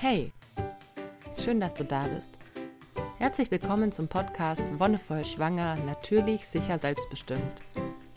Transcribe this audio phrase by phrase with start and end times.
[0.00, 0.30] Hey,
[1.42, 2.38] schön, dass du da bist.
[3.18, 7.42] Herzlich willkommen zum Podcast Wonnevoll Schwanger, natürlich, sicher, selbstbestimmt.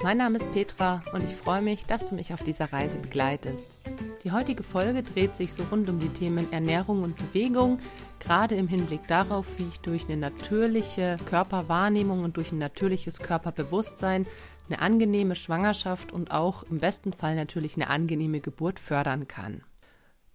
[0.04, 3.80] Mein Name ist Petra und ich freue mich, dass du mich auf dieser Reise begleitest.
[4.24, 7.80] Die heutige Folge dreht sich so rund um die Themen Ernährung und Bewegung,
[8.20, 14.28] gerade im Hinblick darauf, wie ich durch eine natürliche Körperwahrnehmung und durch ein natürliches Körperbewusstsein
[14.70, 19.64] eine angenehme Schwangerschaft und auch im besten Fall natürlich eine angenehme Geburt fördern kann.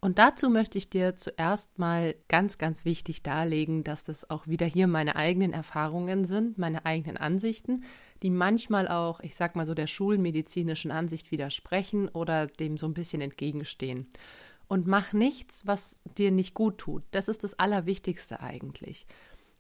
[0.07, 4.65] Und dazu möchte ich dir zuerst mal ganz, ganz wichtig darlegen, dass das auch wieder
[4.65, 7.83] hier meine eigenen Erfahrungen sind, meine eigenen Ansichten,
[8.23, 12.95] die manchmal auch, ich sag mal so, der schulmedizinischen Ansicht widersprechen oder dem so ein
[12.95, 14.07] bisschen entgegenstehen.
[14.69, 17.03] Und mach nichts, was dir nicht gut tut.
[17.11, 19.09] Das ist das Allerwichtigste eigentlich.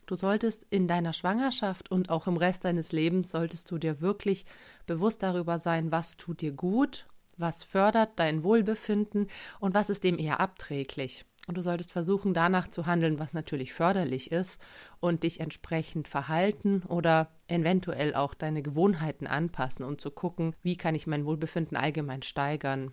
[0.07, 4.47] Du solltest in deiner Schwangerschaft und auch im Rest deines Lebens solltest du dir wirklich
[4.87, 9.29] bewusst darüber sein, was tut dir gut was fördert dein Wohlbefinden
[9.61, 11.25] und was ist dem eher abträglich.
[11.47, 14.61] Und du solltest versuchen, danach zu handeln, was natürlich förderlich ist
[14.99, 20.97] und dich entsprechend verhalten oder eventuell auch deine Gewohnheiten anpassen und zu gucken, wie kann
[20.97, 22.93] ich mein Wohlbefinden allgemein steigern.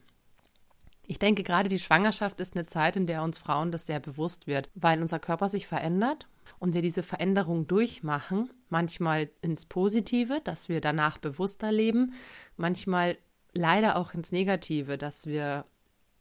[1.05, 4.47] Ich denke, gerade die Schwangerschaft ist eine Zeit, in der uns Frauen das sehr bewusst
[4.47, 6.27] wird, weil unser Körper sich verändert
[6.59, 12.13] und wir diese Veränderung durchmachen, manchmal ins Positive, dass wir danach bewusster leben,
[12.55, 13.17] manchmal
[13.53, 15.65] leider auch ins Negative, dass wir,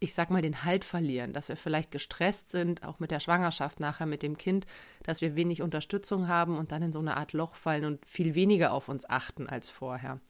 [0.00, 3.80] ich sag mal, den Halt verlieren, dass wir vielleicht gestresst sind, auch mit der Schwangerschaft
[3.80, 4.66] nachher mit dem Kind,
[5.02, 8.34] dass wir wenig Unterstützung haben und dann in so eine Art Loch fallen und viel
[8.34, 10.20] weniger auf uns achten als vorher.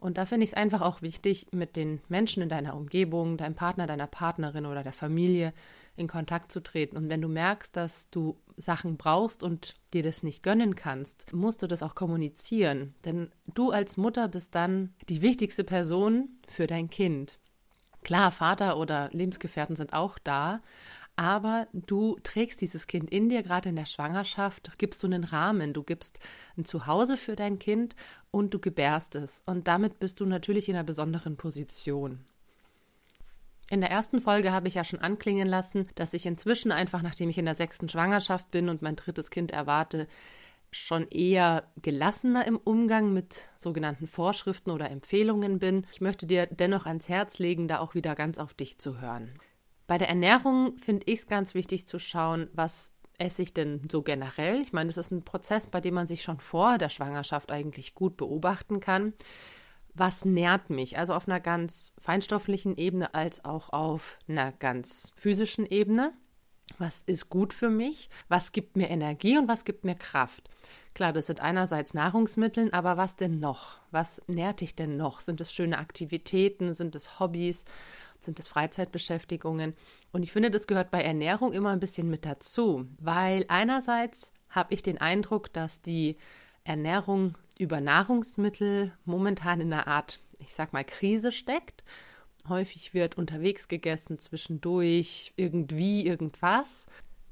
[0.00, 3.56] Und da finde ich es einfach auch wichtig, mit den Menschen in deiner Umgebung, deinem
[3.56, 5.52] Partner, deiner Partnerin oder der Familie
[5.98, 6.96] in Kontakt zu treten.
[6.96, 11.62] Und wenn du merkst, dass du Sachen brauchst und dir das nicht gönnen kannst, musst
[11.62, 12.94] du das auch kommunizieren.
[13.04, 17.38] Denn du als Mutter bist dann die wichtigste Person für dein Kind.
[18.02, 20.60] Klar, Vater oder Lebensgefährten sind auch da,
[21.16, 25.72] aber du trägst dieses Kind in dir, gerade in der Schwangerschaft, gibst du einen Rahmen,
[25.72, 26.20] du gibst
[26.56, 27.96] ein Zuhause für dein Kind
[28.30, 29.42] und du gebärst es.
[29.44, 32.24] Und damit bist du natürlich in einer besonderen Position.
[33.70, 37.28] In der ersten Folge habe ich ja schon anklingen lassen, dass ich inzwischen einfach, nachdem
[37.28, 40.08] ich in der sechsten Schwangerschaft bin und mein drittes Kind erwarte,
[40.70, 45.86] schon eher gelassener im Umgang mit sogenannten Vorschriften oder Empfehlungen bin.
[45.92, 49.34] Ich möchte dir dennoch ans Herz legen, da auch wieder ganz auf dich zu hören.
[49.86, 54.02] Bei der Ernährung finde ich es ganz wichtig zu schauen, was esse ich denn so
[54.02, 54.60] generell?
[54.60, 57.94] Ich meine, es ist ein Prozess, bei dem man sich schon vor der Schwangerschaft eigentlich
[57.94, 59.14] gut beobachten kann
[59.98, 65.66] was nährt mich, also auf einer ganz feinstofflichen Ebene als auch auf einer ganz physischen
[65.66, 66.12] Ebene.
[66.78, 68.10] Was ist gut für mich?
[68.28, 70.48] Was gibt mir Energie und was gibt mir Kraft?
[70.94, 73.78] Klar, das sind einerseits Nahrungsmittel, aber was denn noch?
[73.90, 75.20] Was nährt dich denn noch?
[75.20, 76.74] Sind es schöne Aktivitäten?
[76.74, 77.64] Sind es Hobbys?
[78.18, 79.74] Sind es Freizeitbeschäftigungen?
[80.12, 84.74] Und ich finde, das gehört bei Ernährung immer ein bisschen mit dazu, weil einerseits habe
[84.74, 86.16] ich den Eindruck, dass die
[86.68, 91.82] Ernährung über Nahrungsmittel momentan in einer Art, ich sag mal, Krise steckt.
[92.48, 96.86] Häufig wird unterwegs gegessen, zwischendurch irgendwie irgendwas.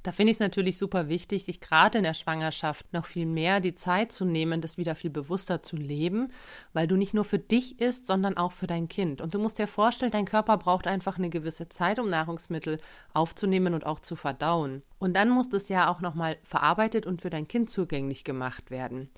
[0.06, 3.58] Da finde ich es natürlich super wichtig, sich gerade in der Schwangerschaft noch viel mehr
[3.58, 6.28] die Zeit zu nehmen, das wieder viel bewusster zu leben,
[6.72, 9.20] weil du nicht nur für dich isst, sondern auch für dein Kind.
[9.20, 12.78] Und du musst dir vorstellen, dein Körper braucht einfach eine gewisse Zeit, um Nahrungsmittel
[13.14, 14.82] aufzunehmen und auch zu verdauen.
[15.00, 19.10] Und dann muss das ja auch nochmal verarbeitet und für dein Kind zugänglich gemacht werden.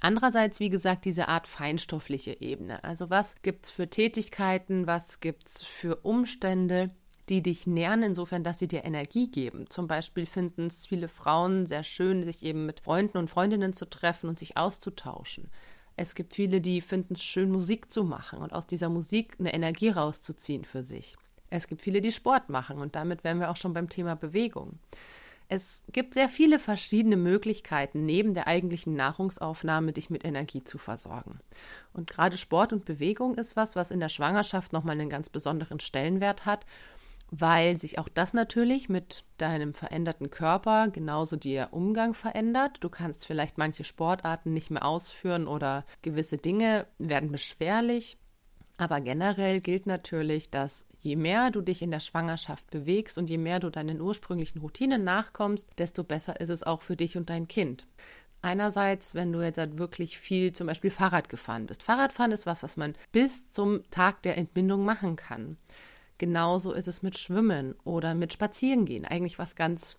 [0.00, 2.84] Andererseits, wie gesagt, diese Art feinstoffliche Ebene.
[2.84, 6.90] Also was gibt es für Tätigkeiten, was gibt es für Umstände,
[7.28, 9.68] die dich nähren, insofern, dass sie dir Energie geben.
[9.68, 13.86] Zum Beispiel finden es viele Frauen sehr schön, sich eben mit Freunden und Freundinnen zu
[13.86, 15.50] treffen und sich auszutauschen.
[15.96, 19.54] Es gibt viele, die finden es schön, Musik zu machen und aus dieser Musik eine
[19.54, 21.16] Energie rauszuziehen für sich.
[21.48, 24.78] Es gibt viele, die Sport machen und damit wären wir auch schon beim Thema Bewegung.
[25.48, 31.38] Es gibt sehr viele verschiedene Möglichkeiten, neben der eigentlichen Nahrungsaufnahme dich mit Energie zu versorgen.
[31.92, 35.78] Und gerade Sport und Bewegung ist was, was in der Schwangerschaft nochmal einen ganz besonderen
[35.78, 36.66] Stellenwert hat,
[37.30, 42.78] weil sich auch das natürlich mit deinem veränderten Körper genauso der Umgang verändert.
[42.80, 48.18] Du kannst vielleicht manche Sportarten nicht mehr ausführen oder gewisse Dinge werden beschwerlich.
[48.78, 53.38] Aber generell gilt natürlich, dass je mehr du dich in der Schwangerschaft bewegst und je
[53.38, 57.48] mehr du deinen ursprünglichen Routinen nachkommst, desto besser ist es auch für dich und dein
[57.48, 57.86] Kind.
[58.42, 61.82] Einerseits, wenn du jetzt halt wirklich viel zum Beispiel Fahrrad gefahren bist.
[61.82, 65.56] Fahrradfahren ist was, was man bis zum Tag der Entbindung machen kann.
[66.18, 69.06] Genauso ist es mit Schwimmen oder mit Spazierengehen.
[69.06, 69.98] Eigentlich was ganz,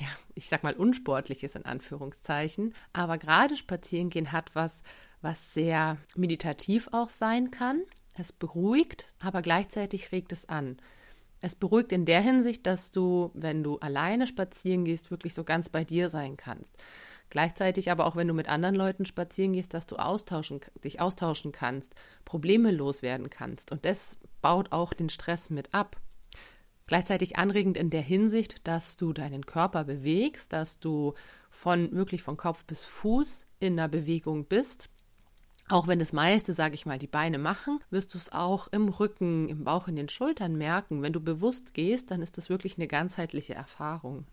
[0.00, 2.74] ja, ich sag mal unsportliches in Anführungszeichen.
[2.92, 4.82] Aber gerade Spazierengehen hat was,
[5.22, 7.82] was sehr meditativ auch sein kann.
[8.18, 10.78] Es beruhigt, aber gleichzeitig regt es an.
[11.40, 15.68] Es beruhigt in der Hinsicht, dass du, wenn du alleine spazieren gehst, wirklich so ganz
[15.68, 16.76] bei dir sein kannst.
[17.28, 21.52] Gleichzeitig aber auch, wenn du mit anderen Leuten spazieren gehst, dass du austauschen, dich austauschen
[21.52, 23.70] kannst, Probleme loswerden kannst.
[23.70, 26.00] Und das baut auch den Stress mit ab.
[26.86, 31.14] Gleichzeitig anregend in der Hinsicht, dass du deinen Körper bewegst, dass du
[31.50, 34.88] von wirklich von Kopf bis Fuß in der Bewegung bist.
[35.68, 38.88] Auch wenn das meiste, sage ich mal, die Beine machen, wirst du es auch im
[38.88, 41.02] Rücken, im Bauch, in den Schultern merken.
[41.02, 44.26] Wenn du bewusst gehst, dann ist das wirklich eine ganzheitliche Erfahrung.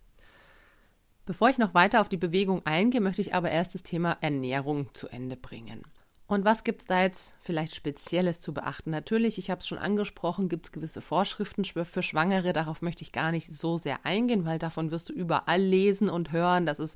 [1.26, 4.94] Bevor ich noch weiter auf die Bewegung eingehe, möchte ich aber erst das Thema Ernährung
[4.94, 5.84] zu Ende bringen.
[6.28, 8.92] Und was gibt es da jetzt vielleicht Spezielles zu beachten?
[8.92, 12.54] Natürlich, ich habe es schon angesprochen, gibt es gewisse Vorschriften für Schwangere.
[12.54, 16.32] Darauf möchte ich gar nicht so sehr eingehen, weil davon wirst du überall lesen und
[16.32, 16.96] hören, dass es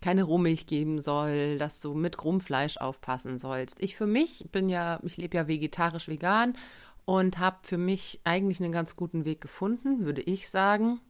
[0.00, 3.82] keine Rohmilch geben soll, dass du mit Krummfleisch aufpassen sollst.
[3.82, 6.56] Ich für mich bin ja, ich lebe ja vegetarisch vegan
[7.04, 11.00] und habe für mich eigentlich einen ganz guten Weg gefunden, würde ich sagen.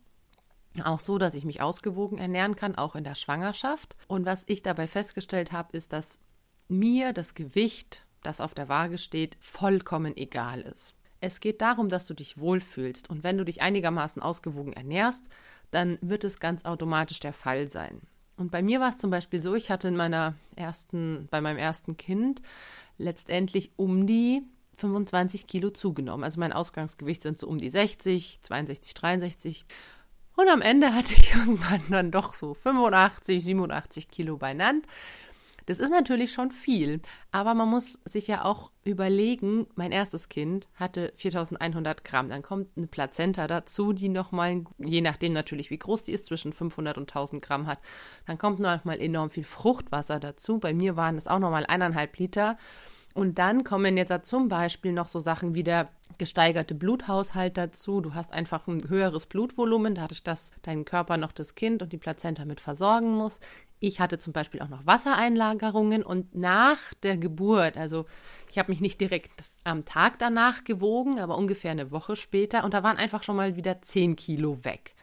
[0.84, 3.96] Auch so, dass ich mich ausgewogen ernähren kann, auch in der Schwangerschaft.
[4.06, 6.20] Und was ich dabei festgestellt habe, ist, dass
[6.68, 10.94] mir das Gewicht, das auf der Waage steht, vollkommen egal ist.
[11.20, 15.28] Es geht darum, dass du dich wohlfühlst und wenn du dich einigermaßen ausgewogen ernährst,
[15.70, 18.02] dann wird es ganz automatisch der Fall sein.
[18.38, 21.58] Und bei mir war es zum Beispiel so, ich hatte in meiner ersten, bei meinem
[21.58, 22.40] ersten Kind
[22.96, 24.42] letztendlich um die
[24.76, 26.22] 25 Kilo zugenommen.
[26.22, 29.66] Also mein Ausgangsgewicht sind so um die 60, 62, 63.
[30.36, 34.86] Und am Ende hatte ich irgendwann dann doch so 85, 87 Kilo beieinander.
[35.68, 40.66] Das ist natürlich schon viel, aber man muss sich ja auch überlegen, mein erstes Kind
[40.76, 46.04] hatte 4100 Gramm, dann kommt eine Plazenta dazu, die nochmal, je nachdem natürlich wie groß
[46.04, 47.80] die ist, zwischen 500 und 1000 Gramm hat,
[48.24, 52.56] dann kommt nochmal enorm viel Fruchtwasser dazu, bei mir waren es auch nochmal eineinhalb Liter
[53.12, 58.00] und dann kommen jetzt zum Beispiel noch so Sachen wie der gesteigerte Bluthaushalt dazu.
[58.00, 61.98] Du hast einfach ein höheres Blutvolumen, dadurch, dass dein Körper noch das Kind und die
[61.98, 63.40] Plazenta mit versorgen muss.
[63.80, 68.06] Ich hatte zum Beispiel auch noch Wassereinlagerungen und nach der Geburt, also
[68.50, 69.30] ich habe mich nicht direkt
[69.64, 73.56] am Tag danach gewogen, aber ungefähr eine Woche später und da waren einfach schon mal
[73.56, 74.94] wieder 10 Kilo weg.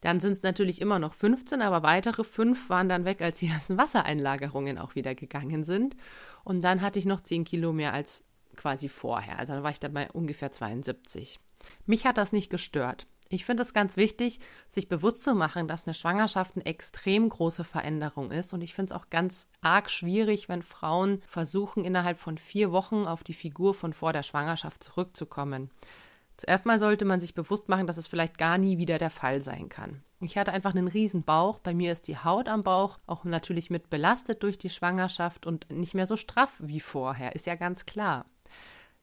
[0.00, 3.48] Dann sind es natürlich immer noch 15, aber weitere 5 waren dann weg, als die
[3.48, 5.96] ganzen Wassereinlagerungen auch wieder gegangen sind.
[6.44, 9.38] Und dann hatte ich noch 10 Kilo mehr als quasi vorher.
[9.38, 11.40] Also dann war ich dabei ungefähr 72.
[11.86, 13.06] Mich hat das nicht gestört.
[13.30, 17.62] Ich finde es ganz wichtig, sich bewusst zu machen, dass eine Schwangerschaft eine extrem große
[17.62, 18.54] Veränderung ist.
[18.54, 23.04] Und ich finde es auch ganz arg schwierig, wenn Frauen versuchen, innerhalb von vier Wochen
[23.04, 25.70] auf die Figur von vor der Schwangerschaft zurückzukommen.
[26.38, 29.42] Zuerst mal sollte man sich bewusst machen, dass es vielleicht gar nie wieder der Fall
[29.42, 30.02] sein kann.
[30.20, 31.58] Ich hatte einfach einen riesen Bauch.
[31.58, 35.68] Bei mir ist die Haut am Bauch auch natürlich mit belastet durch die Schwangerschaft und
[35.70, 37.34] nicht mehr so straff wie vorher.
[37.34, 38.24] Ist ja ganz klar.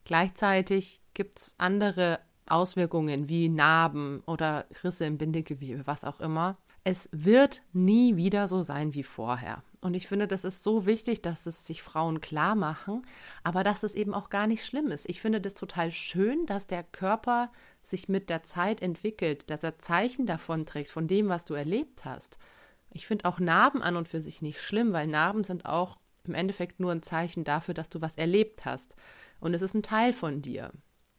[0.06, 6.58] Gleichzeitig gibt es andere Auswirkungen wie Narben oder Risse im Bindegewebe, was auch immer.
[6.84, 9.64] Es wird nie wieder so sein wie vorher.
[9.82, 13.04] Und ich finde, das ist so wichtig, dass es sich Frauen klar machen,
[13.44, 15.08] aber dass es eben auch gar nicht schlimm ist.
[15.10, 17.52] Ich finde das total schön, dass der Körper
[17.84, 22.06] sich mit der Zeit entwickelt, dass er Zeichen davon trägt, von dem, was du erlebt
[22.06, 22.40] hast.
[22.92, 26.34] Ich finde auch Narben an und für sich nicht schlimm, weil Narben sind auch im
[26.34, 28.96] Endeffekt nur ein Zeichen dafür, dass du was erlebt hast.
[29.40, 30.72] Und es ist ein Teil von dir.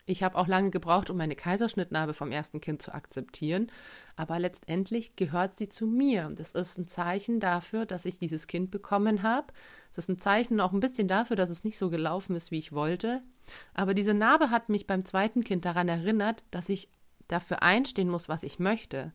[0.09, 3.73] Ich habe auch lange gebraucht, um meine Kaiserschnittnarbe vom ersten Kind zu akzeptieren,
[4.15, 6.31] aber letztendlich gehört sie zu mir.
[6.37, 9.49] Das ist ein Zeichen dafür, dass ich dieses Kind bekommen habe.
[9.91, 12.59] Das ist ein Zeichen auch ein bisschen dafür, dass es nicht so gelaufen ist, wie
[12.59, 13.21] ich wollte.
[13.75, 16.89] Aber diese Narbe hat mich beim zweiten Kind daran erinnert, dass ich
[17.27, 19.13] dafür einstehen muss, was ich möchte.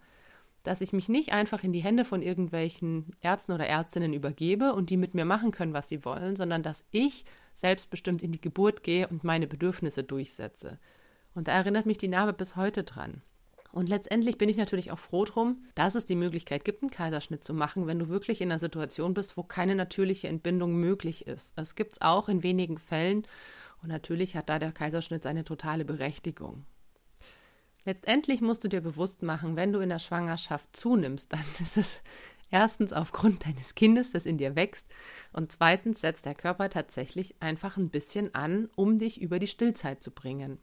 [0.64, 4.90] Dass ich mich nicht einfach in die Hände von irgendwelchen Ärzten oder Ärztinnen übergebe und
[4.90, 7.24] die mit mir machen können, was sie wollen, sondern dass ich
[7.62, 10.78] selbstbestimmt in die Geburt gehe und meine Bedürfnisse durchsetze.
[11.34, 13.22] Und da erinnert mich die Narbe bis heute dran.
[13.72, 17.44] Und letztendlich bin ich natürlich auch froh drum, dass es die Möglichkeit gibt, einen Kaiserschnitt
[17.44, 21.58] zu machen, wenn du wirklich in einer Situation bist, wo keine natürliche Entbindung möglich ist.
[21.58, 23.26] Das gibt es auch in wenigen Fällen
[23.82, 26.66] und natürlich hat da der Kaiserschnitt seine totale Berechtigung.
[27.86, 32.02] Letztendlich musst du dir bewusst machen, wenn du in der Schwangerschaft zunimmst, dann ist es
[32.52, 34.88] Erstens aufgrund deines Kindes, das in dir wächst.
[35.34, 40.04] Und zweitens setzt der Körper tatsächlich einfach ein bisschen an, um dich über die Stillzeit
[40.04, 40.60] zu bringen.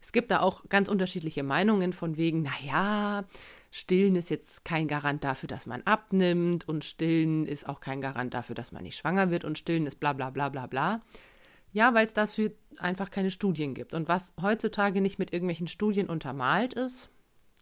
[0.00, 3.24] Es gibt da auch ganz unterschiedliche Meinungen von wegen, naja,
[3.70, 8.32] Stillen ist jetzt kein Garant dafür, dass man abnimmt und Stillen ist auch kein Garant
[8.32, 11.00] dafür, dass man nicht schwanger wird und Stillen ist bla bla bla bla bla.
[11.72, 13.92] Ja, weil es dafür einfach keine Studien gibt.
[13.92, 17.10] Und was heutzutage nicht mit irgendwelchen Studien untermalt ist,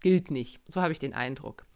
[0.01, 0.61] gilt nicht.
[0.69, 1.67] So habe ich den Eindruck.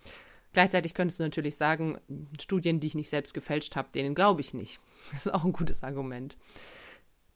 [0.52, 1.98] Gleichzeitig könntest du natürlich sagen,
[2.40, 4.80] Studien, die ich nicht selbst gefälscht habe, denen glaube ich nicht.
[5.12, 6.36] Das ist auch ein gutes Argument.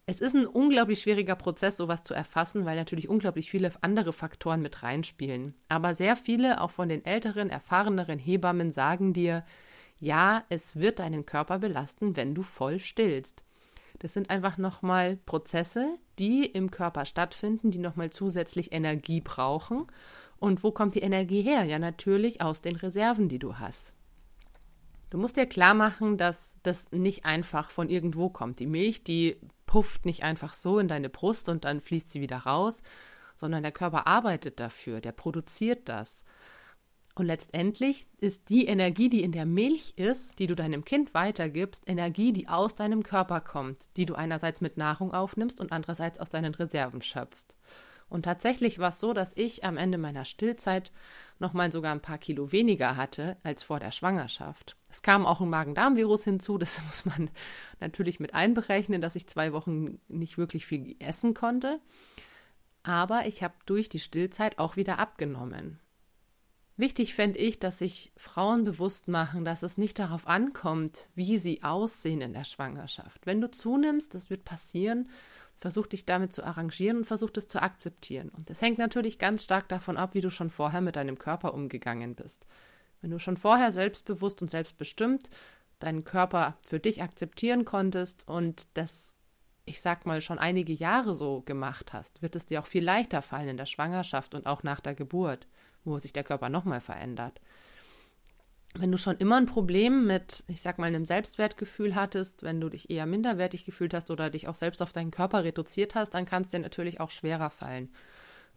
[0.06, 4.60] Es ist ein unglaublich schwieriger Prozess, sowas zu erfassen, weil natürlich unglaublich viele andere Faktoren
[4.60, 5.54] mit reinspielen.
[5.70, 9.46] Aber sehr viele, auch von den älteren, erfahreneren Hebammen, sagen dir,
[9.98, 13.44] ja, es wird deinen Körper belasten, wenn du voll stillst.
[14.00, 19.86] Das sind einfach nochmal Prozesse, die im Körper stattfinden, die nochmal zusätzlich Energie brauchen.
[20.44, 21.64] Und wo kommt die Energie her?
[21.64, 23.94] Ja, natürlich aus den Reserven, die du hast.
[25.08, 28.60] Du musst dir klar machen, dass das nicht einfach von irgendwo kommt.
[28.60, 32.40] Die Milch, die pufft nicht einfach so in deine Brust und dann fließt sie wieder
[32.40, 32.82] raus,
[33.36, 36.26] sondern der Körper arbeitet dafür, der produziert das.
[37.14, 41.84] Und letztendlich ist die Energie, die in der Milch ist, die du deinem Kind weitergibst,
[41.86, 46.28] Energie, die aus deinem Körper kommt, die du einerseits mit Nahrung aufnimmst und andererseits aus
[46.28, 47.56] deinen Reserven schöpfst.
[48.08, 50.92] Und tatsächlich war es so, dass ich am Ende meiner Stillzeit
[51.38, 54.76] nochmal sogar ein paar Kilo weniger hatte als vor der Schwangerschaft.
[54.90, 57.30] Es kam auch ein Magen-Darm-Virus hinzu, das muss man
[57.80, 61.80] natürlich mit einberechnen, dass ich zwei Wochen nicht wirklich viel essen konnte.
[62.82, 65.80] Aber ich habe durch die Stillzeit auch wieder abgenommen.
[66.76, 71.62] Wichtig fände ich, dass sich Frauen bewusst machen, dass es nicht darauf ankommt, wie sie
[71.62, 73.26] aussehen in der Schwangerschaft.
[73.26, 75.08] Wenn du zunimmst, das wird passieren,
[75.64, 78.28] versuch dich damit zu arrangieren und versuch es zu akzeptieren.
[78.28, 81.54] Und das hängt natürlich ganz stark davon ab, wie du schon vorher mit deinem Körper
[81.54, 82.46] umgegangen bist.
[83.00, 85.30] Wenn du schon vorher selbstbewusst und selbstbestimmt
[85.78, 89.14] deinen Körper für dich akzeptieren konntest und das,
[89.64, 93.22] ich sag mal, schon einige Jahre so gemacht hast, wird es dir auch viel leichter
[93.22, 95.46] fallen in der Schwangerschaft und auch nach der Geburt
[95.84, 97.40] wo sich der Körper nochmal verändert.
[98.76, 102.68] Wenn du schon immer ein Problem mit, ich sag mal, einem Selbstwertgefühl hattest, wenn du
[102.68, 106.26] dich eher minderwertig gefühlt hast oder dich auch selbst auf deinen Körper reduziert hast, dann
[106.26, 107.88] kann es dir natürlich auch schwerer fallen.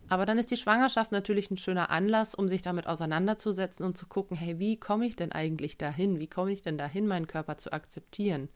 [0.10, 4.08] Aber dann ist die Schwangerschaft natürlich ein schöner Anlass, um sich damit auseinanderzusetzen und zu
[4.08, 6.20] gucken, hey, wie komme ich denn eigentlich dahin?
[6.20, 8.50] Wie komme ich denn dahin, meinen Körper zu akzeptieren?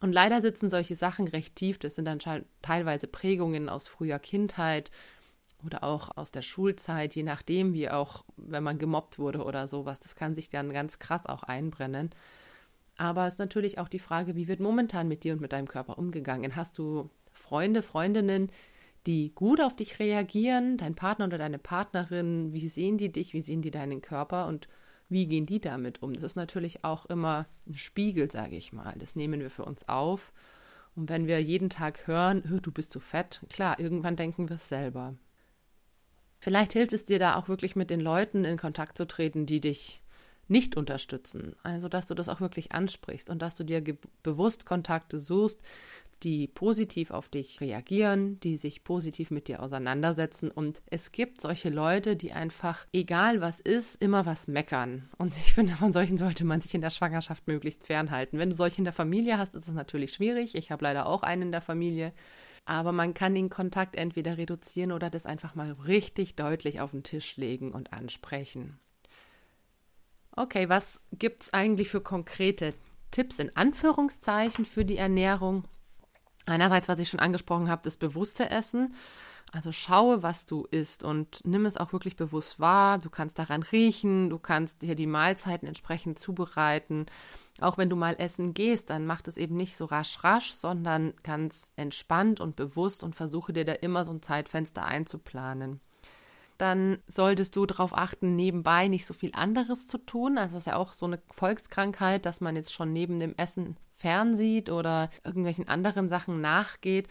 [0.00, 1.78] Und leider sitzen solche Sachen recht tief.
[1.78, 2.18] Das sind dann
[2.62, 4.90] teilweise Prägungen aus früher Kindheit,
[5.64, 10.00] oder auch aus der Schulzeit, je nachdem, wie auch, wenn man gemobbt wurde oder sowas,
[10.00, 12.10] das kann sich dann ganz krass auch einbrennen.
[12.96, 15.68] Aber es ist natürlich auch die Frage, wie wird momentan mit dir und mit deinem
[15.68, 16.56] Körper umgegangen?
[16.56, 18.50] Hast du Freunde, Freundinnen,
[19.06, 23.42] die gut auf dich reagieren, dein Partner oder deine Partnerin, wie sehen die dich, wie
[23.42, 24.68] sehen die deinen Körper und
[25.08, 26.14] wie gehen die damit um?
[26.14, 28.94] Das ist natürlich auch immer ein Spiegel, sage ich mal.
[28.98, 30.32] Das nehmen wir für uns auf.
[30.94, 34.68] Und wenn wir jeden Tag hören, du bist zu fett, klar, irgendwann denken wir es
[34.68, 35.14] selber.
[36.42, 39.60] Vielleicht hilft es dir da auch wirklich mit den Leuten in Kontakt zu treten, die
[39.60, 40.02] dich
[40.48, 41.54] nicht unterstützen.
[41.62, 43.80] Also, dass du das auch wirklich ansprichst und dass du dir
[44.24, 45.60] bewusst Kontakte suchst,
[46.24, 50.50] die positiv auf dich reagieren, die sich positiv mit dir auseinandersetzen.
[50.50, 55.08] Und es gibt solche Leute, die einfach, egal was ist, immer was meckern.
[55.18, 58.40] Und ich finde, von solchen sollte man sich in der Schwangerschaft möglichst fernhalten.
[58.40, 60.56] Wenn du solche in der Familie hast, ist es natürlich schwierig.
[60.56, 62.12] Ich habe leider auch einen in der Familie.
[62.64, 67.02] Aber man kann den Kontakt entweder reduzieren oder das einfach mal richtig deutlich auf den
[67.02, 68.78] Tisch legen und ansprechen.
[70.34, 72.74] Okay, was gibt es eigentlich für konkrete
[73.10, 75.64] Tipps in Anführungszeichen für die Ernährung?
[76.46, 78.94] Einerseits, was ich schon angesprochen habe, das bewusste Essen.
[79.52, 82.98] Also schaue, was du isst und nimm es auch wirklich bewusst wahr.
[82.98, 87.04] Du kannst daran riechen, du kannst dir die Mahlzeiten entsprechend zubereiten.
[87.60, 91.14] Auch wenn du mal essen gehst, dann mach es eben nicht so rasch rasch, sondern
[91.22, 95.80] ganz entspannt und bewusst und versuche dir da immer so ein Zeitfenster einzuplanen.
[96.58, 100.38] Dann solltest du darauf achten, nebenbei nicht so viel anderes zu tun.
[100.38, 103.76] Also das ist ja auch so eine Volkskrankheit, dass man jetzt schon neben dem Essen
[103.88, 107.08] fernsieht oder irgendwelchen anderen Sachen nachgeht.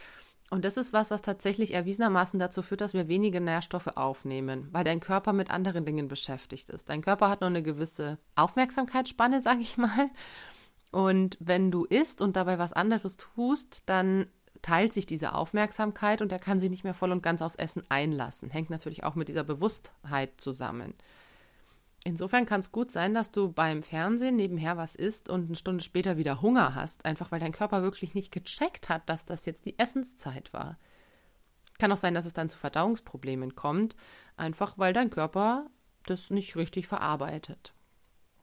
[0.52, 4.84] Und das ist was, was tatsächlich erwiesenermaßen dazu führt, dass wir wenige Nährstoffe aufnehmen, weil
[4.84, 6.90] dein Körper mit anderen Dingen beschäftigt ist.
[6.90, 10.10] Dein Körper hat nur eine gewisse Aufmerksamkeitsspanne, sag ich mal.
[10.90, 14.26] Und wenn du isst und dabei was anderes tust, dann
[14.60, 17.84] teilt sich diese Aufmerksamkeit und er kann sich nicht mehr voll und ganz aufs Essen
[17.88, 18.50] einlassen.
[18.50, 20.92] Hängt natürlich auch mit dieser Bewusstheit zusammen.
[22.04, 25.84] Insofern kann es gut sein, dass du beim Fernsehen nebenher was isst und eine Stunde
[25.84, 29.66] später wieder Hunger hast, einfach weil dein Körper wirklich nicht gecheckt hat, dass das jetzt
[29.66, 30.78] die Essenszeit war.
[31.78, 33.94] Kann auch sein, dass es dann zu Verdauungsproblemen kommt,
[34.36, 35.70] einfach weil dein Körper
[36.06, 37.72] das nicht richtig verarbeitet.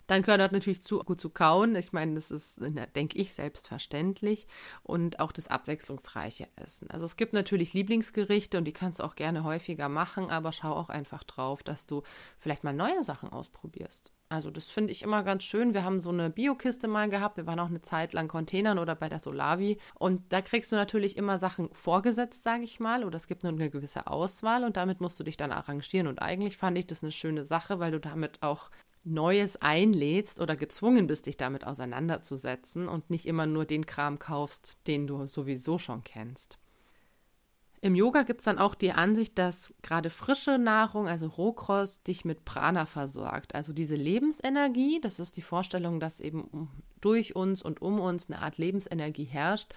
[0.09, 1.75] Dann gehört natürlich zu, gut zu kauen.
[1.75, 2.59] Ich meine, das ist,
[2.95, 4.47] denke ich, selbstverständlich.
[4.81, 6.89] Und auch das abwechslungsreiche Essen.
[6.89, 10.73] Also es gibt natürlich Lieblingsgerichte und die kannst du auch gerne häufiger machen, aber schau
[10.73, 12.01] auch einfach drauf, dass du
[12.39, 14.11] vielleicht mal neue Sachen ausprobierst.
[14.29, 15.75] Also das finde ich immer ganz schön.
[15.75, 17.37] Wir haben so eine Biokiste mal gehabt.
[17.37, 19.79] Wir waren auch eine Zeit lang Containern oder bei der Solavi.
[19.95, 23.03] Und da kriegst du natürlich immer Sachen vorgesetzt, sage ich mal.
[23.03, 26.05] Oder es gibt nur eine gewisse Auswahl und damit musst du dich dann arrangieren.
[26.05, 28.69] Und eigentlich fand ich das eine schöne Sache, weil du damit auch
[29.09, 34.77] Neues einlädst oder gezwungen bist, dich damit auseinanderzusetzen und nicht immer nur den Kram kaufst,
[34.87, 36.59] den du sowieso schon kennst.
[37.81, 42.25] Im Yoga gibt es dann auch die Ansicht, dass gerade frische Nahrung, also Rohkost, dich
[42.25, 43.55] mit Prana versorgt.
[43.55, 48.41] Also diese Lebensenergie, das ist die Vorstellung, dass eben durch uns und um uns eine
[48.41, 49.73] Art Lebensenergie herrscht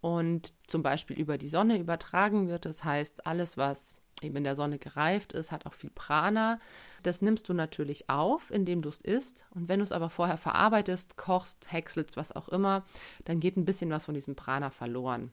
[0.00, 2.64] und zum Beispiel über die Sonne übertragen wird.
[2.64, 6.60] Das heißt, alles, was eben in der Sonne gereift ist, hat auch viel Prana.
[7.02, 9.44] Das nimmst du natürlich auf, indem du es isst.
[9.50, 12.84] Und wenn du es aber vorher verarbeitest, kochst, häckselst, was auch immer,
[13.24, 15.32] dann geht ein bisschen was von diesem Prana verloren.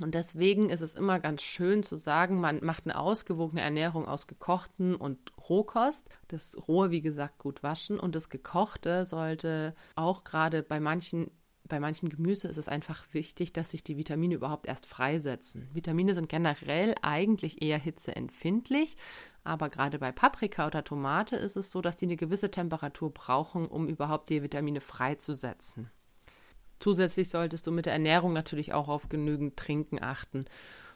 [0.00, 4.26] Und deswegen ist es immer ganz schön zu sagen, man macht eine ausgewogene Ernährung aus
[4.26, 5.18] gekochten und
[5.48, 6.08] Rohkost.
[6.28, 11.30] Das Rohe, wie gesagt, gut waschen und das Gekochte sollte auch gerade bei manchen
[11.68, 15.68] bei manchem Gemüse ist es einfach wichtig, dass sich die Vitamine überhaupt erst freisetzen.
[15.72, 18.96] Vitamine sind generell eigentlich eher hitzeempfindlich,
[19.44, 23.66] aber gerade bei Paprika oder Tomate ist es so, dass die eine gewisse Temperatur brauchen,
[23.66, 25.90] um überhaupt die Vitamine freizusetzen.
[26.80, 30.46] Zusätzlich solltest du mit der Ernährung natürlich auch auf genügend Trinken achten.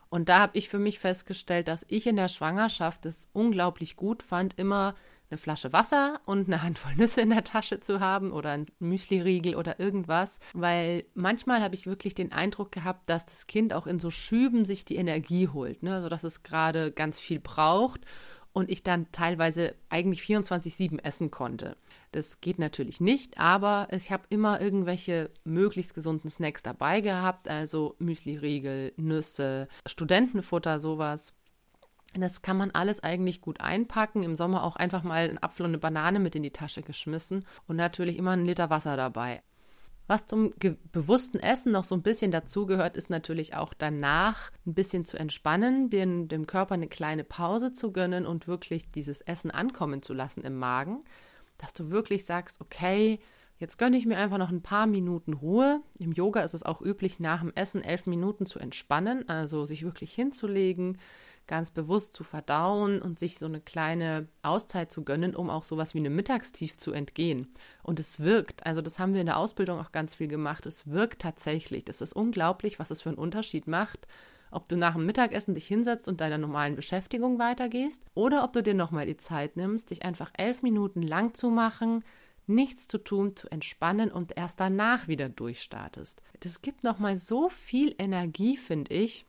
[0.09, 4.23] Und da habe ich für mich festgestellt, dass ich in der Schwangerschaft es unglaublich gut
[4.23, 4.95] fand, immer
[5.31, 9.57] eine Flasche Wasser und eine Handvoll Nüsse in der Tasche zu haben oder ein Müsliriegel
[9.57, 13.99] oder irgendwas, weil manchmal habe ich wirklich den Eindruck gehabt, dass das Kind auch in
[13.99, 15.95] so Schüben sich die Energie holt, ne?
[15.95, 18.03] also dass es gerade ganz viel braucht
[18.53, 21.77] und ich dann teilweise eigentlich 24/7 essen konnte.
[22.13, 27.97] Das geht natürlich nicht, aber ich habe immer irgendwelche möglichst gesunden Snacks dabei gehabt, also
[27.99, 31.35] Müsli-Riegel, Nüsse, Studentenfutter, sowas.
[32.21, 34.23] Das kann man alles eigentlich gut einpacken.
[34.23, 37.45] Im Sommer auch einfach mal einen Apfel und eine Banane mit in die Tasche geschmissen
[37.67, 39.43] und natürlich immer einen Liter Wasser dabei.
[40.09, 40.55] Was zum
[40.93, 45.91] bewussten Essen noch so ein bisschen dazugehört, ist natürlich auch danach ein bisschen zu entspannen,
[45.91, 50.43] den, dem Körper eine kleine Pause zu gönnen und wirklich dieses Essen ankommen zu lassen
[50.43, 51.03] im Magen
[51.59, 53.19] dass du wirklich sagst, okay,
[53.59, 55.81] jetzt gönne ich mir einfach noch ein paar Minuten Ruhe.
[55.99, 59.83] Im Yoga ist es auch üblich, nach dem Essen elf Minuten zu entspannen, also sich
[59.83, 60.99] wirklich hinzulegen,
[61.47, 65.95] ganz bewusst zu verdauen und sich so eine kleine Auszeit zu gönnen, um auch sowas
[65.95, 67.55] wie eine Mittagstief zu entgehen.
[67.83, 68.67] Und es wirkt.
[68.67, 70.67] Also das haben wir in der Ausbildung auch ganz viel gemacht.
[70.67, 71.85] Es wirkt tatsächlich.
[71.85, 74.07] Das ist unglaublich, was es für einen Unterschied macht,
[74.51, 78.63] ob du nach dem Mittagessen dich hinsetzt und deiner normalen Beschäftigung weitergehst oder ob du
[78.63, 82.05] dir nochmal die Zeit nimmst, dich einfach elf Minuten lang zu machen,
[82.47, 86.23] nichts zu tun, zu entspannen und erst danach wieder durchstartest.
[86.41, 89.26] Das gibt nochmal so viel Energie, finde ich.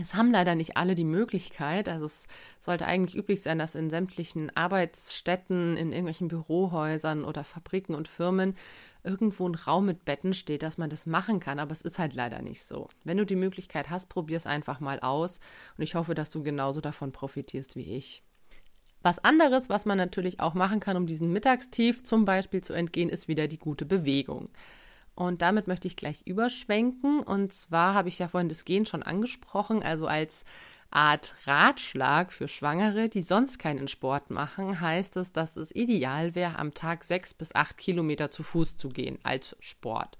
[0.00, 1.88] Es haben leider nicht alle die Möglichkeit.
[1.88, 2.28] Also es
[2.60, 8.54] sollte eigentlich üblich sein, dass in sämtlichen Arbeitsstätten, in irgendwelchen Bürohäusern oder Fabriken und Firmen
[9.02, 11.58] irgendwo ein Raum mit Betten steht, dass man das machen kann.
[11.58, 12.88] Aber es ist halt leider nicht so.
[13.02, 15.40] Wenn du die Möglichkeit hast, probier es einfach mal aus.
[15.76, 18.22] Und ich hoffe, dass du genauso davon profitierst wie ich.
[19.02, 23.08] Was anderes, was man natürlich auch machen kann, um diesem Mittagstief zum Beispiel zu entgehen,
[23.08, 24.48] ist wieder die gute Bewegung.
[25.18, 27.24] Und damit möchte ich gleich überschwenken.
[27.24, 30.44] Und zwar habe ich ja vorhin das Gehen schon angesprochen, also als
[30.92, 36.56] Art Ratschlag für Schwangere, die sonst keinen Sport machen, heißt es, dass es ideal wäre,
[36.56, 40.18] am Tag sechs bis acht Kilometer zu Fuß zu gehen als Sport.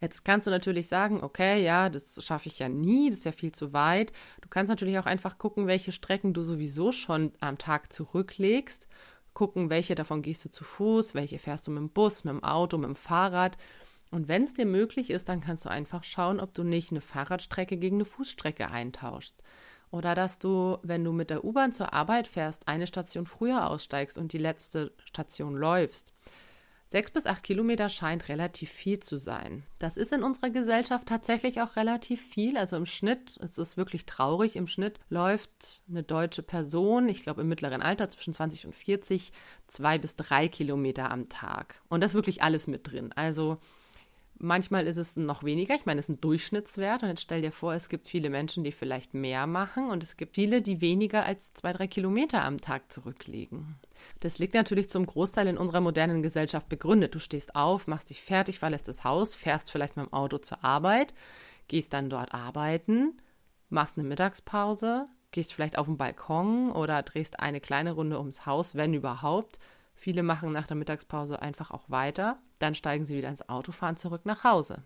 [0.00, 3.32] Jetzt kannst du natürlich sagen, okay, ja, das schaffe ich ja nie, das ist ja
[3.32, 4.14] viel zu weit.
[4.40, 8.88] Du kannst natürlich auch einfach gucken, welche Strecken du sowieso schon am Tag zurücklegst,
[9.34, 12.42] gucken, welche davon gehst du zu Fuß, welche fährst du mit dem Bus, mit dem
[12.42, 13.58] Auto, mit dem Fahrrad
[14.10, 17.00] und wenn es dir möglich ist, dann kannst du einfach schauen, ob du nicht eine
[17.00, 19.42] Fahrradstrecke gegen eine Fußstrecke eintauschst.
[19.90, 24.18] Oder dass du, wenn du mit der U-Bahn zur Arbeit fährst, eine Station früher aussteigst
[24.18, 26.12] und die letzte Station läufst.
[26.90, 29.62] Sechs bis acht Kilometer scheint relativ viel zu sein.
[29.78, 32.56] Das ist in unserer Gesellschaft tatsächlich auch relativ viel.
[32.56, 37.42] Also im Schnitt, es ist wirklich traurig, im Schnitt läuft eine deutsche Person, ich glaube
[37.42, 39.32] im mittleren Alter zwischen 20 und 40,
[39.66, 41.82] zwei bis drei Kilometer am Tag.
[41.90, 43.12] Und das wirklich alles mit drin.
[43.12, 43.58] Also
[44.40, 45.74] Manchmal ist es noch weniger.
[45.74, 47.02] Ich meine, es ist ein Durchschnittswert.
[47.02, 50.16] Und jetzt stell dir vor, es gibt viele Menschen, die vielleicht mehr machen und es
[50.16, 53.76] gibt viele, die weniger als zwei, drei Kilometer am Tag zurücklegen.
[54.20, 57.14] Das liegt natürlich zum Großteil in unserer modernen Gesellschaft begründet.
[57.14, 60.62] Du stehst auf, machst dich fertig, verlässt das Haus, fährst vielleicht mit dem Auto zur
[60.62, 61.14] Arbeit,
[61.66, 63.20] gehst dann dort arbeiten,
[63.70, 68.76] machst eine Mittagspause, gehst vielleicht auf den Balkon oder drehst eine kleine Runde ums Haus,
[68.76, 69.58] wenn überhaupt.
[69.98, 73.96] Viele machen nach der Mittagspause einfach auch weiter dann steigen sie wieder ins Auto, fahren
[73.96, 74.82] zurück nach Hause.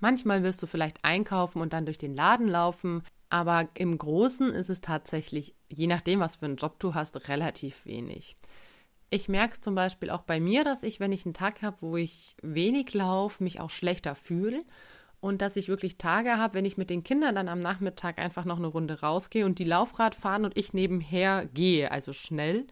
[0.00, 4.70] Manchmal wirst du vielleicht einkaufen und dann durch den Laden laufen, aber im Großen ist
[4.70, 8.36] es tatsächlich, je nachdem, was für einen Job du hast, relativ wenig.
[9.10, 11.78] Ich merke es zum Beispiel auch bei mir, dass ich, wenn ich einen Tag habe,
[11.80, 14.64] wo ich wenig laufe, mich auch schlechter fühle.
[15.20, 18.44] Und dass ich wirklich Tage habe, wenn ich mit den Kindern dann am Nachmittag einfach
[18.44, 22.68] noch eine Runde rausgehe und die Laufrad fahren und ich nebenher gehe, also schnell,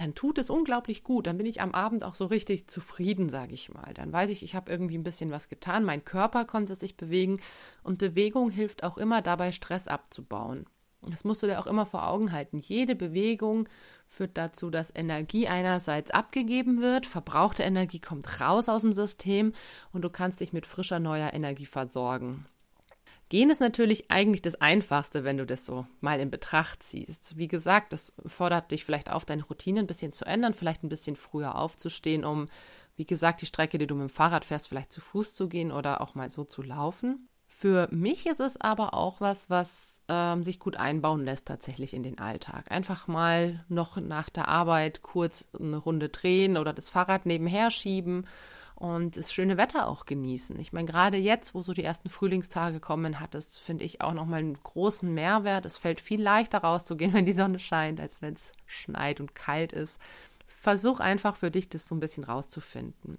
[0.00, 1.26] dann tut es unglaublich gut.
[1.26, 3.92] Dann bin ich am Abend auch so richtig zufrieden, sage ich mal.
[3.92, 5.84] Dann weiß ich, ich habe irgendwie ein bisschen was getan.
[5.84, 7.38] Mein Körper konnte sich bewegen
[7.82, 10.64] und Bewegung hilft auch immer dabei, Stress abzubauen.
[11.02, 12.60] Das musst du dir auch immer vor Augen halten.
[12.60, 13.68] Jede Bewegung
[14.08, 19.52] führt dazu, dass Energie einerseits abgegeben wird, verbrauchte Energie kommt raus aus dem System
[19.92, 22.46] und du kannst dich mit frischer neuer Energie versorgen.
[23.30, 27.38] Gehen ist natürlich eigentlich das Einfachste, wenn du das so mal in Betracht ziehst.
[27.38, 30.88] Wie gesagt, das fordert dich vielleicht auf, deine Routine ein bisschen zu ändern, vielleicht ein
[30.88, 32.48] bisschen früher aufzustehen, um,
[32.96, 35.70] wie gesagt, die Strecke, die du mit dem Fahrrad fährst, vielleicht zu Fuß zu gehen
[35.70, 37.28] oder auch mal so zu laufen.
[37.46, 42.02] Für mich ist es aber auch was, was ähm, sich gut einbauen lässt tatsächlich in
[42.02, 42.72] den Alltag.
[42.72, 48.26] Einfach mal noch nach der Arbeit kurz eine Runde drehen oder das Fahrrad nebenher schieben
[48.80, 50.58] und das schöne Wetter auch genießen.
[50.58, 54.14] Ich meine, gerade jetzt, wo so die ersten Frühlingstage kommen, hat es, finde ich, auch
[54.14, 55.66] nochmal einen großen Mehrwert.
[55.66, 59.74] Es fällt viel leichter rauszugehen, wenn die Sonne scheint, als wenn es schneit und kalt
[59.74, 60.00] ist.
[60.46, 63.18] Versuch einfach für dich, das so ein bisschen rauszufinden.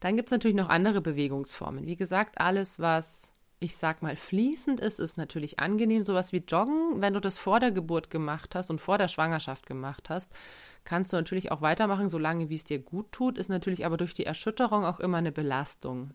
[0.00, 1.86] Dann gibt es natürlich noch andere Bewegungsformen.
[1.86, 6.04] Wie gesagt, alles, was ich sag mal fließend ist, ist natürlich angenehm.
[6.04, 9.66] Sowas wie Joggen, wenn du das vor der Geburt gemacht hast und vor der Schwangerschaft
[9.66, 10.32] gemacht hast,
[10.84, 14.14] kannst du natürlich auch weitermachen, solange wie es dir gut tut, ist natürlich aber durch
[14.14, 16.10] die Erschütterung auch immer eine Belastung.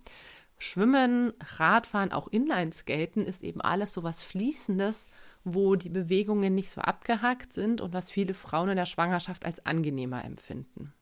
[0.57, 5.07] Schwimmen, Radfahren, auch Inlineskaten ist eben alles so was Fließendes,
[5.45, 9.65] wo die Bewegungen nicht so abgehackt sind und was viele Frauen in der Schwangerschaft als
[9.65, 10.93] angenehmer empfinden.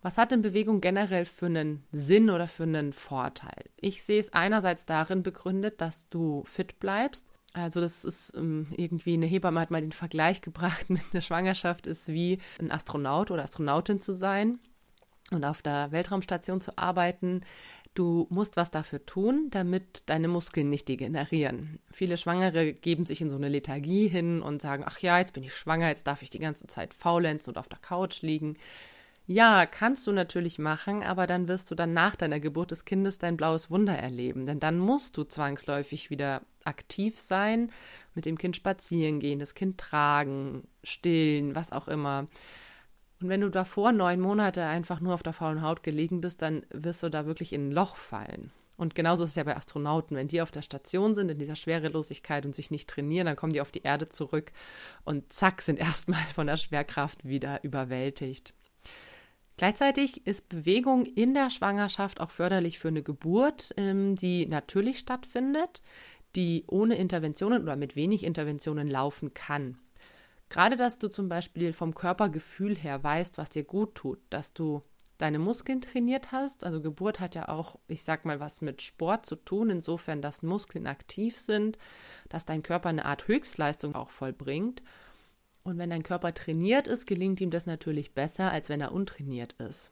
[0.00, 3.64] Was hat denn Bewegung generell für einen Sinn oder für einen Vorteil?
[3.76, 9.14] Ich sehe es einerseits darin begründet, dass du fit bleibst, also das ist ähm, irgendwie,
[9.14, 13.44] eine Hebamme hat mal den Vergleich gebracht mit einer Schwangerschaft ist wie ein Astronaut oder
[13.44, 14.58] Astronautin zu sein
[15.30, 17.40] und auf der Weltraumstation zu arbeiten.
[17.94, 21.78] Du musst was dafür tun, damit deine Muskeln nicht degenerieren.
[21.90, 25.42] Viele Schwangere geben sich in so eine Lethargie hin und sagen, ach ja, jetzt bin
[25.42, 28.58] ich schwanger, jetzt darf ich die ganze Zeit faulenzen und auf der Couch liegen.
[29.26, 33.18] Ja, kannst du natürlich machen, aber dann wirst du dann nach deiner Geburt des Kindes
[33.18, 34.44] dein blaues Wunder erleben.
[34.44, 37.70] Denn dann musst du zwangsläufig wieder aktiv sein,
[38.14, 42.26] mit dem Kind spazieren gehen, das Kind tragen, stillen, was auch immer.
[43.20, 46.64] Und wenn du davor neun Monate einfach nur auf der faulen Haut gelegen bist, dann
[46.70, 48.52] wirst du da wirklich in ein Loch fallen.
[48.76, 50.16] Und genauso ist es ja bei Astronauten.
[50.16, 53.52] Wenn die auf der Station sind, in dieser Schwerelosigkeit und sich nicht trainieren, dann kommen
[53.52, 54.52] die auf die Erde zurück
[55.04, 58.52] und zack, sind erstmal von der Schwerkraft wieder überwältigt.
[59.56, 65.80] Gleichzeitig ist Bewegung in der Schwangerschaft auch förderlich für eine Geburt, ähm, die natürlich stattfindet,
[66.36, 69.78] die ohne Interventionen oder mit wenig Interventionen laufen kann.
[70.48, 74.82] Gerade, dass du zum Beispiel vom Körpergefühl her weißt, was dir gut tut, dass du
[75.18, 76.62] deine Muskeln trainiert hast.
[76.62, 80.42] Also Geburt hat ja auch, ich sag mal, was mit Sport zu tun, insofern, dass
[80.42, 81.78] Muskeln aktiv sind,
[82.28, 84.82] dass dein Körper eine Art Höchstleistung auch vollbringt.
[85.64, 89.54] Und wenn dein Körper trainiert ist, gelingt ihm das natürlich besser, als wenn er untrainiert
[89.54, 89.90] ist.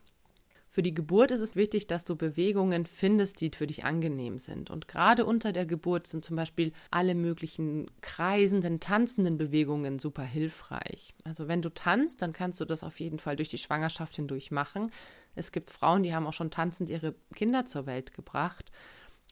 [0.75, 4.71] Für die Geburt ist es wichtig, dass du Bewegungen findest, die für dich angenehm sind.
[4.71, 11.15] Und gerade unter der Geburt sind zum Beispiel alle möglichen kreisenden, tanzenden Bewegungen super hilfreich.
[11.23, 14.51] Also wenn du tanzt, dann kannst du das auf jeden Fall durch die Schwangerschaft hindurch
[14.51, 14.91] machen.
[15.37, 18.73] Es gibt Frauen, die haben auch schon tanzend ihre Kinder zur Welt gebracht.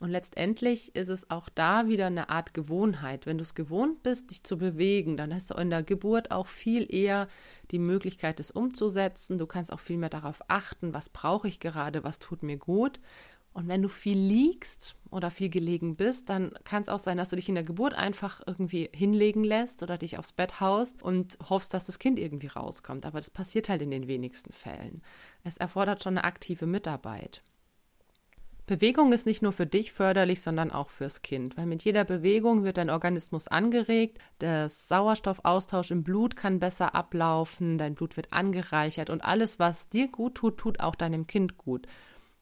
[0.03, 3.25] Und letztendlich ist es auch da wieder eine Art Gewohnheit.
[3.25, 6.49] Wenn du es gewohnt bist, dich zu bewegen, dann hast du in der Geburt auch
[6.49, 7.29] viel eher
[7.71, 9.39] die Möglichkeit, es umzusetzen.
[9.39, 12.99] Du kannst auch viel mehr darauf achten, was brauche ich gerade, was tut mir gut.
[13.53, 17.31] Und wenn du viel liegst oder viel gelegen bist, dann kann es auch sein, dass
[17.31, 21.39] du dich in der Geburt einfach irgendwie hinlegen lässt oder dich aufs Bett haust und
[21.49, 23.07] hoffst, dass das Kind irgendwie rauskommt.
[23.07, 25.01] Aber das passiert halt in den wenigsten Fällen.
[25.45, 27.45] Es erfordert schon eine aktive Mitarbeit.
[28.77, 32.65] Bewegung ist nicht nur für dich förderlich, sondern auch fürs Kind, weil mit jeder Bewegung
[32.65, 39.11] wird dein Organismus angeregt, der Sauerstoffaustausch im Blut kann besser ablaufen, dein Blut wird angereichert
[39.11, 41.87] und alles, was dir gut tut, tut auch deinem Kind gut.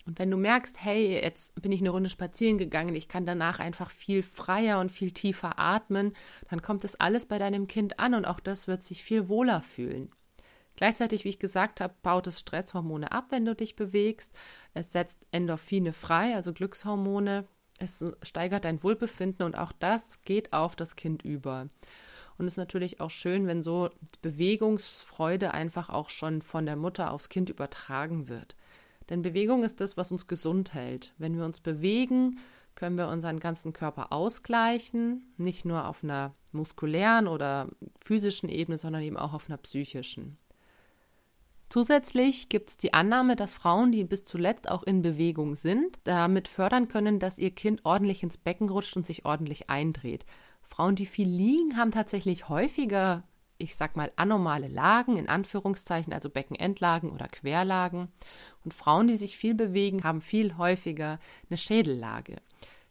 [0.07, 3.59] Und wenn du merkst, hey, jetzt bin ich eine Runde spazieren gegangen, ich kann danach
[3.59, 6.13] einfach viel freier und viel tiefer atmen,
[6.49, 9.63] dann kommt das alles bei deinem Kind an und auch das wird sich viel wohler
[9.63, 10.13] fühlen.
[10.81, 14.33] Gleichzeitig, wie ich gesagt habe, baut es Stresshormone ab, wenn du dich bewegst.
[14.73, 17.47] Es setzt Endorphine frei, also Glückshormone.
[17.79, 21.69] Es steigert dein Wohlbefinden und auch das geht auf das Kind über.
[22.39, 23.91] Und es ist natürlich auch schön, wenn so
[24.23, 28.57] Bewegungsfreude einfach auch schon von der Mutter aufs Kind übertragen wird.
[29.11, 31.13] Denn Bewegung ist das, was uns gesund hält.
[31.19, 32.39] Wenn wir uns bewegen,
[32.75, 37.69] können wir unseren ganzen Körper ausgleichen, nicht nur auf einer muskulären oder
[38.01, 40.39] physischen Ebene, sondern eben auch auf einer psychischen.
[41.71, 46.49] Zusätzlich gibt es die Annahme, dass Frauen, die bis zuletzt auch in Bewegung sind, damit
[46.49, 50.27] fördern können, dass ihr Kind ordentlich ins Becken rutscht und sich ordentlich eindreht.
[50.63, 53.23] Frauen, die viel liegen, haben tatsächlich häufiger,
[53.57, 58.09] ich sag mal, anormale Lagen, in Anführungszeichen, also Beckenendlagen oder Querlagen.
[58.65, 62.39] Und Frauen, die sich viel bewegen, haben viel häufiger eine Schädellage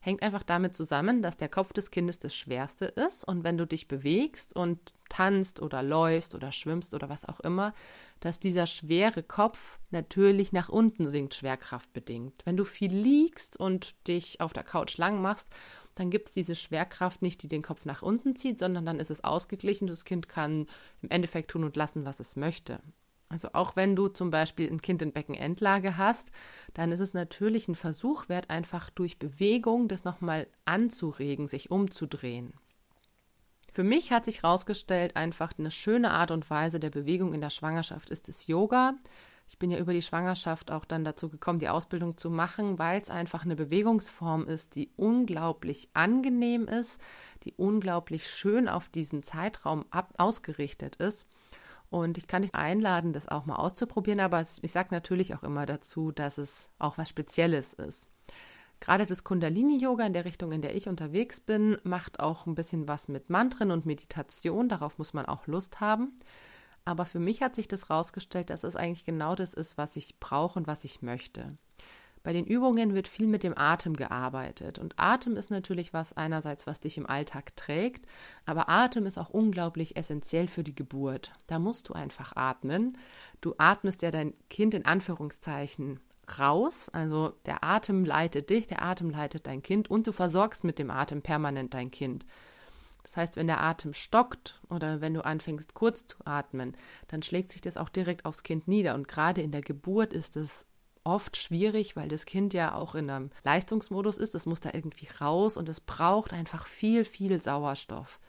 [0.02, 3.68] hängt einfach damit zusammen, dass der Kopf des Kindes das Schwerste ist und wenn du
[3.68, 7.74] dich bewegst und tanzt oder läufst oder schwimmst oder was auch immer,
[8.20, 12.42] dass dieser schwere Kopf natürlich nach unten sinkt, schwerkraftbedingt.
[12.46, 15.48] Wenn du viel liegst und dich auf der Couch lang machst,
[15.96, 19.12] dann gibt es diese Schwerkraft nicht, die den Kopf nach unten zieht, sondern dann ist
[19.12, 19.88] es ausgeglichen.
[19.88, 20.68] Das Kind kann
[21.02, 22.82] im Endeffekt tun und lassen, was es möchte.
[23.30, 26.32] Also auch wenn du zum Beispiel ein Kind in Beckenendlage hast,
[26.74, 32.54] dann ist es natürlich ein Versuch wert, einfach durch Bewegung das nochmal anzuregen, sich umzudrehen.
[33.72, 37.50] Für mich hat sich herausgestellt, einfach eine schöne Art und Weise der Bewegung in der
[37.50, 38.94] Schwangerschaft ist das Yoga.
[39.48, 43.02] Ich bin ja über die Schwangerschaft auch dann dazu gekommen, die Ausbildung zu machen, weil
[43.02, 47.02] es einfach eine Bewegungsform ist, die unglaublich angenehm ist,
[47.44, 51.28] die unglaublich schön auf diesen Zeitraum ab ausgerichtet ist
[51.90, 55.66] und ich kann dich einladen, das auch mal auszuprobieren, aber ich sage natürlich auch immer
[55.66, 58.10] dazu, dass es auch was Spezielles ist.
[58.80, 62.88] Gerade das Kundalini-Yoga in der Richtung, in der ich unterwegs bin, macht auch ein bisschen
[62.88, 64.70] was mit Mantren und Meditation.
[64.70, 66.18] Darauf muss man auch Lust haben.
[66.86, 70.20] Aber für mich hat sich das rausgestellt, dass es eigentlich genau das ist, was ich
[70.20, 71.58] brauche und was ich möchte.
[72.24, 74.80] Bei den Übungen wird viel mit dem Atem gearbeitet.
[74.80, 78.06] Und Atem ist natürlich was einerseits, was dich im Alltag trägt,
[78.46, 81.32] aber Atem ist auch unglaublich essentiell für die Geburt.
[81.48, 82.98] Da musst du einfach atmen.
[83.39, 86.00] Du atmest ja dein Kind in Anführungszeichen
[86.38, 86.89] raus.
[86.89, 90.92] Also der Atem leitet dich, der Atem leitet dein Kind und du versorgst mit dem
[90.92, 92.26] Atem permanent dein Kind.
[93.04, 96.76] Das heißt, wenn der Atem stockt oder wenn du anfängst kurz zu atmen,
[97.08, 98.94] dann schlägt sich das auch direkt aufs Kind nieder.
[98.94, 100.68] Und gerade in der Geburt ist es
[101.04, 104.36] oft schwierig, weil das Kind ja auch in einem Leistungsmodus ist.
[104.36, 108.20] Es muss da irgendwie raus und es braucht einfach viel, viel Sauerstoff.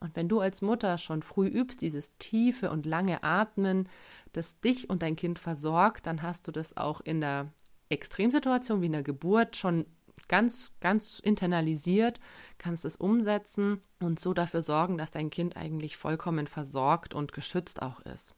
[0.00, 3.88] Und wenn du als Mutter schon früh übst, dieses tiefe und lange Atmen,
[4.32, 7.52] das dich und dein Kind versorgt, dann hast du das auch in der
[7.88, 9.86] Extremsituation wie in der Geburt schon
[10.28, 12.20] ganz, ganz internalisiert,
[12.58, 17.82] kannst es umsetzen und so dafür sorgen, dass dein Kind eigentlich vollkommen versorgt und geschützt
[17.82, 18.34] auch ist.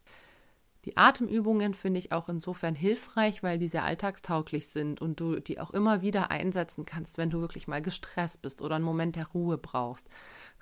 [0.87, 5.61] Die Atemübungen finde ich auch insofern hilfreich, weil die sehr alltagstauglich sind und du die
[5.61, 9.27] auch immer wieder einsetzen kannst, wenn du wirklich mal gestresst bist oder einen Moment der
[9.29, 10.09] Ruhe brauchst.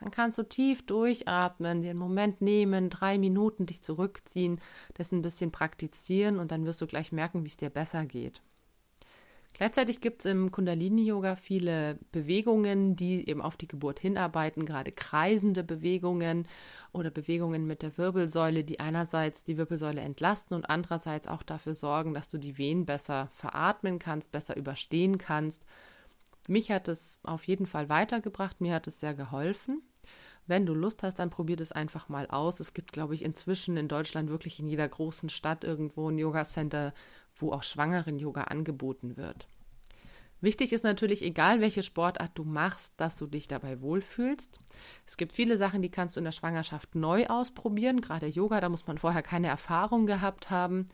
[0.00, 4.60] Dann kannst du tief durchatmen, den Moment nehmen, drei Minuten dich zurückziehen,
[4.94, 8.42] das ein bisschen praktizieren und dann wirst du gleich merken, wie es dir besser geht.
[9.58, 15.64] Gleichzeitig gibt es im Kundalini-Yoga viele Bewegungen, die eben auf die Geburt hinarbeiten, gerade kreisende
[15.64, 16.46] Bewegungen
[16.92, 22.14] oder Bewegungen mit der Wirbelsäule, die einerseits die Wirbelsäule entlasten und andererseits auch dafür sorgen,
[22.14, 25.64] dass du die Wehen besser veratmen kannst, besser überstehen kannst.
[26.46, 29.82] Mich hat es auf jeden Fall weitergebracht, mir hat es sehr geholfen.
[30.48, 32.58] Wenn du Lust hast, dann probier das einfach mal aus.
[32.58, 36.94] Es gibt, glaube ich, inzwischen in Deutschland wirklich in jeder großen Stadt irgendwo ein Yoga-Center,
[37.36, 39.46] wo auch Schwangeren-Yoga angeboten wird.
[40.40, 44.60] Wichtig ist natürlich, egal welche Sportart du machst, dass du dich dabei wohlfühlst.
[45.04, 48.00] Es gibt viele Sachen, die kannst du in der Schwangerschaft neu ausprobieren.
[48.00, 50.86] Gerade Yoga, da muss man vorher keine Erfahrung gehabt haben.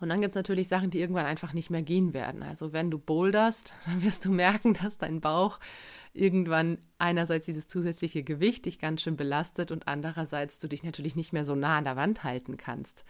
[0.00, 2.42] Und dann gibt es natürlich Sachen, die irgendwann einfach nicht mehr gehen werden.
[2.42, 5.58] Also wenn du boulderst, dann wirst du merken, dass dein Bauch
[6.12, 11.32] irgendwann einerseits dieses zusätzliche Gewicht dich ganz schön belastet und andererseits du dich natürlich nicht
[11.32, 13.04] mehr so nah an der Wand halten kannst.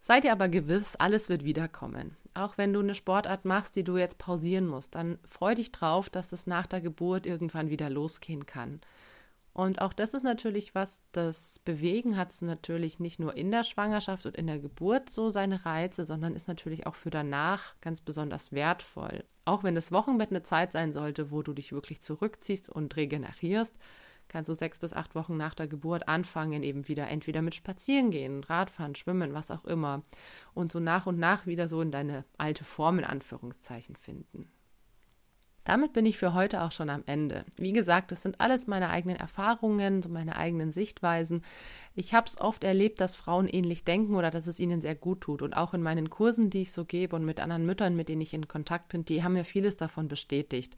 [0.00, 2.16] Sei dir aber gewiss, alles wird wiederkommen.
[2.32, 6.08] Auch wenn du eine Sportart machst, die du jetzt pausieren musst, dann freu dich drauf,
[6.08, 8.80] dass es nach der Geburt irgendwann wieder losgehen kann.
[9.60, 13.62] Und auch das ist natürlich was, das Bewegen hat es natürlich nicht nur in der
[13.62, 18.00] Schwangerschaft und in der Geburt so seine Reize, sondern ist natürlich auch für danach ganz
[18.00, 19.22] besonders wertvoll.
[19.44, 23.76] Auch wenn das Wochenbett eine Zeit sein sollte, wo du dich wirklich zurückziehst und regenerierst,
[24.28, 28.10] kannst du sechs bis acht Wochen nach der Geburt anfangen, eben wieder entweder mit Spazieren
[28.10, 30.04] gehen, Radfahren, Schwimmen, was auch immer.
[30.54, 34.50] Und so nach und nach wieder so in deine alte Form in Anführungszeichen finden.
[35.64, 37.44] Damit bin ich für heute auch schon am Ende.
[37.56, 41.44] Wie gesagt, das sind alles meine eigenen Erfahrungen, so meine eigenen Sichtweisen.
[41.94, 45.20] Ich habe es oft erlebt, dass Frauen ähnlich denken oder dass es ihnen sehr gut
[45.20, 45.42] tut.
[45.42, 48.22] Und auch in meinen Kursen, die ich so gebe und mit anderen Müttern, mit denen
[48.22, 50.76] ich in Kontakt bin, die haben mir vieles davon bestätigt.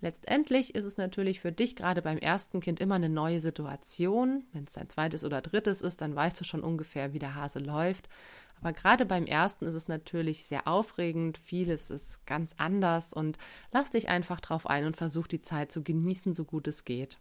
[0.00, 4.44] Letztendlich ist es natürlich für dich gerade beim ersten Kind immer eine neue Situation.
[4.52, 7.58] Wenn es dein zweites oder drittes ist, dann weißt du schon ungefähr, wie der Hase
[7.58, 8.08] läuft.
[8.64, 13.36] Aber gerade beim ersten ist es natürlich sehr aufregend, vieles ist ganz anders und
[13.72, 17.18] lass dich einfach drauf ein und versuch die Zeit zu genießen, so gut es geht.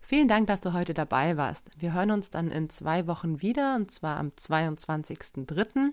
[0.00, 1.66] Vielen Dank, dass du heute dabei warst.
[1.76, 5.92] Wir hören uns dann in zwei Wochen wieder, und zwar am 22.03.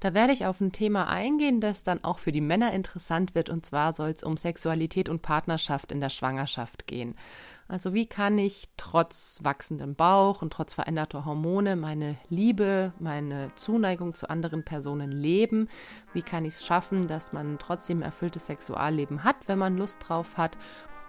[0.00, 3.50] Da werde ich auf ein Thema eingehen, das dann auch für die Männer interessant wird,
[3.50, 7.16] und zwar soll es um Sexualität und Partnerschaft in der Schwangerschaft gehen.
[7.68, 14.14] Also wie kann ich trotz wachsendem Bauch und trotz veränderter Hormone meine Liebe, meine Zuneigung
[14.14, 15.68] zu anderen Personen leben?
[16.12, 20.36] Wie kann ich es schaffen, dass man trotzdem erfülltes Sexualleben hat, wenn man Lust drauf
[20.36, 20.58] hat?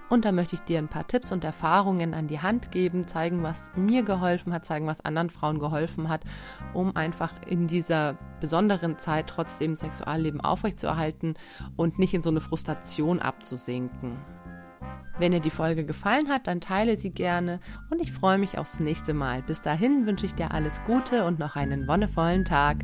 [0.10, 3.42] Und da möchte ich dir ein paar Tipps und Erfahrungen an die Hand geben, zeigen,
[3.42, 6.22] was mir geholfen hat, zeigen, was anderen Frauen geholfen hat,
[6.74, 11.34] um einfach in dieser besonderen Zeit trotzdem Sexualleben aufrechtzuerhalten
[11.78, 14.18] und nicht in so eine Frustration abzusinken.
[15.24, 18.82] Wenn dir die Folge gefallen hat, dann teile sie gerne und ich freue mich aufs
[18.82, 19.42] nächste Mal.
[19.42, 22.80] Bis dahin wünsche ich dir alles Gute und noch einen wonnevollen Tag.